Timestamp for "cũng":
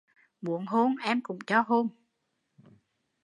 1.23-1.39